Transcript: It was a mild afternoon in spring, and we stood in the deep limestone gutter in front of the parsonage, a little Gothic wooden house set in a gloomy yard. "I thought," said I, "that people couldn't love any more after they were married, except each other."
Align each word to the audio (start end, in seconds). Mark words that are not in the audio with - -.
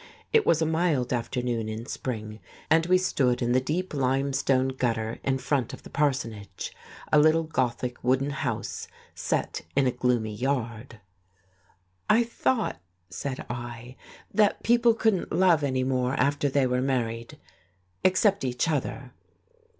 It 0.33 0.47
was 0.47 0.63
a 0.63 0.65
mild 0.65 1.13
afternoon 1.13 1.69
in 1.69 1.85
spring, 1.85 2.39
and 2.71 2.87
we 2.87 2.97
stood 2.97 3.39
in 3.39 3.51
the 3.51 3.61
deep 3.61 3.93
limestone 3.93 4.69
gutter 4.69 5.19
in 5.23 5.37
front 5.37 5.73
of 5.73 5.83
the 5.83 5.91
parsonage, 5.91 6.75
a 7.13 7.19
little 7.19 7.43
Gothic 7.43 8.03
wooden 8.03 8.31
house 8.31 8.87
set 9.13 9.61
in 9.75 9.85
a 9.85 9.91
gloomy 9.91 10.33
yard. 10.33 11.01
"I 12.09 12.23
thought," 12.23 12.81
said 13.11 13.45
I, 13.47 13.95
"that 14.33 14.63
people 14.63 14.95
couldn't 14.95 15.31
love 15.31 15.63
any 15.63 15.83
more 15.83 16.15
after 16.19 16.49
they 16.49 16.65
were 16.65 16.81
married, 16.81 17.37
except 18.03 18.43
each 18.43 18.67
other." 18.67 19.13